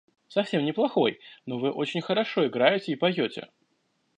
[0.35, 3.49] –Совсем не плохой, но вы очень хорошо играете и поете.